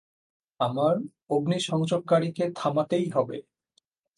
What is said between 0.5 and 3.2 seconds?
আমার অগ্নিসংযোগকারীকে থামাতেই